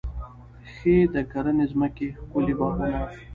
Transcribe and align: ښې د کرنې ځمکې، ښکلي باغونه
ښې 0.73 0.95
د 1.13 1.15
کرنې 1.31 1.65
ځمکې، 1.71 2.07
ښکلي 2.19 2.53
باغونه 2.59 2.99